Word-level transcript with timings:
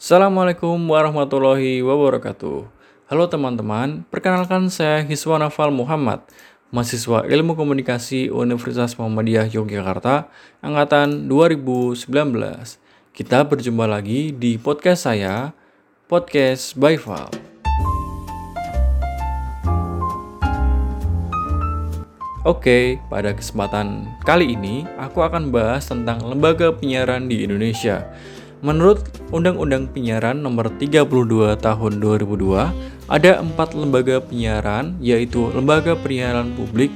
Assalamualaikum 0.00 0.80
warahmatullahi 0.88 1.84
wabarakatuh. 1.84 2.64
Halo 3.12 3.24
teman-teman, 3.28 4.00
perkenalkan 4.08 4.72
saya 4.72 5.04
Hiswa 5.04 5.36
Nafal 5.36 5.68
Muhammad, 5.68 6.24
mahasiswa 6.72 7.28
Ilmu 7.28 7.52
Komunikasi 7.52 8.32
Universitas 8.32 8.96
Muhammadiyah 8.96 9.52
Yogyakarta, 9.52 10.32
angkatan 10.64 11.28
2019. 11.28 12.08
Kita 13.12 13.44
berjumpa 13.44 13.84
lagi 13.84 14.32
di 14.32 14.56
podcast 14.56 15.04
saya, 15.04 15.52
Podcast 16.08 16.80
by 16.80 16.96
Val. 16.96 17.28
Oke, 22.48 22.96
pada 23.12 23.36
kesempatan 23.36 24.16
kali 24.24 24.56
ini 24.56 24.88
aku 24.96 25.20
akan 25.20 25.52
bahas 25.52 25.84
tentang 25.84 26.24
lembaga 26.24 26.72
penyiaran 26.72 27.28
di 27.28 27.44
Indonesia. 27.44 28.08
Menurut 28.60 29.00
Undang-Undang 29.32 29.88
Penyiaran 29.96 30.44
Nomor 30.44 30.68
32 30.76 31.56
Tahun 31.56 31.92
2002, 31.96 33.08
ada 33.08 33.40
empat 33.40 33.72
lembaga 33.72 34.20
penyiaran, 34.20 35.00
yaitu 35.00 35.48
Lembaga 35.56 35.96
Penyiaran 35.96 36.52
Publik, 36.52 36.92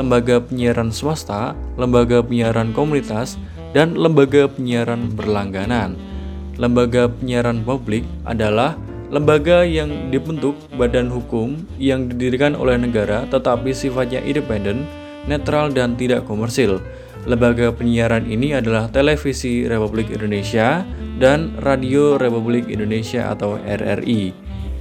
Lembaga 0.00 0.40
Penyiaran 0.40 0.88
Swasta, 0.88 1.52
Lembaga 1.76 2.24
Penyiaran 2.24 2.72
Komunitas, 2.72 3.36
dan 3.76 3.92
Lembaga 3.92 4.48
Penyiaran 4.48 5.12
Berlangganan. 5.12 6.00
Lembaga 6.60 7.08
penyiaran 7.08 7.64
publik 7.64 8.04
adalah 8.28 8.76
Lembaga 9.12 9.64
yang 9.64 10.08
dibentuk 10.08 10.56
badan 10.80 11.12
hukum 11.12 11.60
yang 11.76 12.08
didirikan 12.08 12.56
oleh 12.56 12.80
negara 12.80 13.28
tetapi 13.28 13.76
sifatnya 13.76 14.24
independen, 14.24 14.88
netral 15.28 15.68
dan 15.68 15.92
tidak 16.00 16.24
komersil. 16.24 16.80
Lembaga 17.28 17.70
penyiaran 17.70 18.24
ini 18.24 18.56
adalah 18.56 18.88
Televisi 18.88 19.68
Republik 19.68 20.08
Indonesia 20.10 20.80
dan 21.22 21.54
Radio 21.62 22.18
Republik 22.18 22.66
Indonesia 22.66 23.30
atau 23.30 23.54
RRI. 23.62 24.34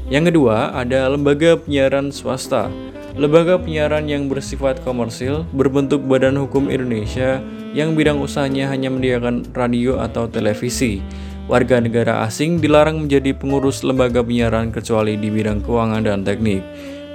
Yang 0.10 0.34
kedua 0.34 0.74
ada 0.74 1.06
lembaga 1.06 1.54
penyiaran 1.62 2.10
swasta. 2.10 2.74
Lembaga 3.14 3.62
penyiaran 3.62 4.10
yang 4.10 4.26
bersifat 4.26 4.82
komersil 4.82 5.46
berbentuk 5.54 6.02
Badan 6.02 6.42
Hukum 6.42 6.74
Indonesia 6.74 7.38
yang 7.78 7.94
bidang 7.94 8.18
usahanya 8.18 8.74
hanya 8.74 8.90
menyediakan 8.90 9.54
radio 9.54 10.02
atau 10.02 10.26
televisi 10.26 11.06
warga 11.46 11.84
negara 11.84 12.24
asing 12.24 12.64
dilarang 12.64 13.06
menjadi 13.06 13.36
pengurus 13.36 13.84
lembaga 13.84 14.24
penyiaran 14.24 14.72
kecuali 14.74 15.20
di 15.20 15.28
bidang 15.28 15.62
keuangan 15.62 16.02
dan 16.02 16.24
teknik. 16.26 16.64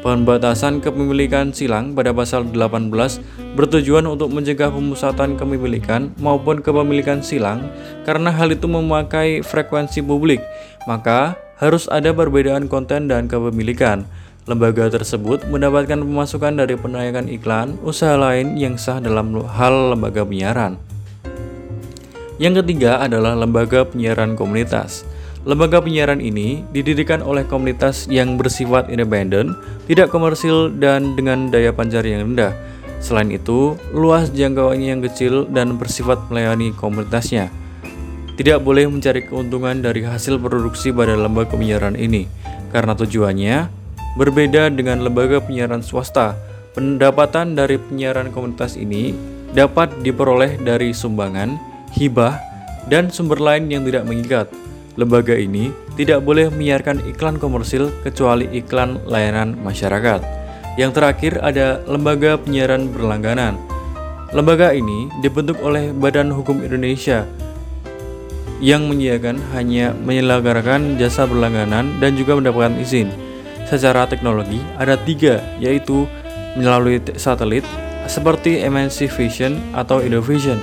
Pembatasan 0.07 0.79
kepemilikan 0.79 1.51
silang 1.51 1.91
pada 1.91 2.15
pasal 2.15 2.47
18 2.55 2.95
bertujuan 3.59 4.07
untuk 4.07 4.31
mencegah 4.31 4.71
pemusatan 4.71 5.35
kepemilikan 5.35 6.15
maupun 6.23 6.63
kepemilikan 6.63 7.27
silang 7.27 7.67
karena 8.07 8.31
hal 8.31 8.55
itu 8.55 8.71
memakai 8.71 9.43
frekuensi 9.43 10.07
publik, 10.07 10.39
maka 10.87 11.35
harus 11.59 11.91
ada 11.91 12.15
perbedaan 12.15 12.71
konten 12.71 13.11
dan 13.11 13.27
kepemilikan. 13.27 14.07
Lembaga 14.47 14.87
tersebut 14.87 15.43
mendapatkan 15.51 15.99
pemasukan 15.99 16.55
dari 16.55 16.79
penayangan 16.79 17.27
iklan 17.27 17.75
usaha 17.83 18.15
lain 18.15 18.55
yang 18.55 18.79
sah 18.79 19.03
dalam 19.03 19.35
hal 19.59 19.91
lembaga 19.91 20.23
penyiaran. 20.23 20.79
Yang 22.39 22.63
ketiga 22.63 23.03
adalah 23.03 23.35
lembaga 23.35 23.83
penyiaran 23.83 24.39
komunitas. 24.39 25.03
Lembaga 25.47 25.79
penyiaran 25.79 26.19
ini 26.19 26.67
didirikan 26.75 27.23
oleh 27.23 27.47
komunitas 27.47 28.11
yang 28.11 28.35
bersifat 28.35 28.91
independen, 28.91 29.55
tidak 29.87 30.11
komersil, 30.11 30.75
dan 30.75 31.15
dengan 31.15 31.55
daya 31.55 31.71
pancar 31.71 32.03
yang 32.03 32.35
rendah. 32.35 32.51
Selain 32.99 33.31
itu, 33.31 33.79
luas 33.95 34.35
jangkauannya 34.35 34.99
yang 34.99 35.03
kecil 35.07 35.47
dan 35.47 35.79
bersifat 35.79 36.19
melayani 36.35 36.75
komunitasnya. 36.75 37.47
Tidak 38.35 38.59
boleh 38.59 38.91
mencari 38.91 39.23
keuntungan 39.23 39.79
dari 39.79 40.03
hasil 40.03 40.43
produksi 40.43 40.91
pada 40.91 41.15
lembaga 41.15 41.55
penyiaran 41.55 41.95
ini, 41.95 42.27
karena 42.75 42.99
tujuannya 42.99 43.71
berbeda 44.19 44.67
dengan 44.75 45.07
lembaga 45.07 45.39
penyiaran 45.39 45.79
swasta. 45.79 46.35
Pendapatan 46.75 47.55
dari 47.55 47.79
penyiaran 47.79 48.35
komunitas 48.35 48.75
ini 48.75 49.15
dapat 49.55 49.95
diperoleh 50.03 50.59
dari 50.59 50.91
sumbangan, 50.91 51.55
hibah, 51.95 52.35
dan 52.91 53.15
sumber 53.15 53.39
lain 53.39 53.71
yang 53.71 53.87
tidak 53.87 54.03
mengikat. 54.11 54.66
Lembaga 54.97 55.37
ini 55.37 55.77
tidak 56.01 56.25
boleh 56.25 56.49
menyiarkan 56.49 57.05
iklan 57.05 57.37
komersil 57.37 57.93
kecuali 58.01 58.49
iklan 58.57 58.97
layanan 59.05 59.53
masyarakat. 59.61 60.25
Yang 60.81 60.91
terakhir 60.97 61.33
ada 61.45 61.85
lembaga 61.85 62.41
penyiaran 62.41 62.89
berlangganan. 62.89 63.61
Lembaga 64.33 64.73
ini 64.73 65.13
dibentuk 65.21 65.61
oleh 65.61 65.93
Badan 65.93 66.33
Hukum 66.33 66.65
Indonesia 66.65 67.29
yang 68.57 68.89
menyediakan 68.89 69.37
hanya 69.53 69.93
menyelenggarakan 69.93 70.97
jasa 70.97 71.29
berlangganan 71.29 72.01
dan 72.01 72.17
juga 72.17 72.41
mendapatkan 72.41 72.81
izin. 72.81 73.13
Secara 73.69 74.09
teknologi 74.09 74.65
ada 74.81 74.97
tiga, 74.97 75.45
yaitu 75.61 76.09
melalui 76.57 77.05
satelit 77.21 77.69
seperti 78.09 78.65
MNC 78.65 79.13
Vision 79.13 79.61
atau 79.77 80.01
Indovision 80.01 80.57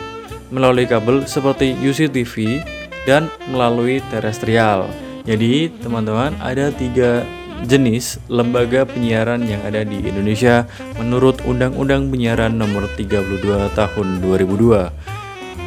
melalui 0.54 0.86
kabel 0.86 1.26
seperti 1.26 1.74
UCTV 1.82 2.62
dan 3.04 3.32
melalui 3.52 4.00
terestrial. 4.12 4.88
Jadi 5.24 5.72
teman-teman 5.80 6.36
ada 6.44 6.72
tiga 6.76 7.24
jenis 7.64 8.20
lembaga 8.28 8.84
penyiaran 8.84 9.48
yang 9.48 9.64
ada 9.64 9.88
di 9.88 10.04
Indonesia 10.04 10.68
menurut 11.00 11.40
Undang-Undang 11.48 12.12
Penyiaran 12.12 12.60
Nomor 12.60 12.92
32 13.00 13.72
Tahun 13.72 14.08
2002. 14.20 14.92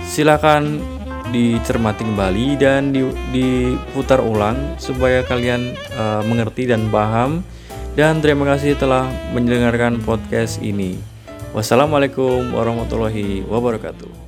Silakan 0.07 0.81
dicermati 1.35 2.07
kembali 2.07 2.47
dan 2.61 2.95
diputar 3.35 4.23
ulang 4.23 4.79
supaya 4.79 5.25
kalian 5.27 5.75
uh, 5.99 6.23
mengerti 6.25 6.69
dan 6.69 6.87
paham. 6.93 7.43
Dan 7.97 8.21
terima 8.21 8.45
kasih 8.45 8.77
telah 8.77 9.09
mendengarkan 9.33 10.05
podcast 10.05 10.61
ini. 10.61 11.01
Wassalamualaikum 11.57 12.53
warahmatullahi 12.53 13.41
wabarakatuh. 13.49 14.25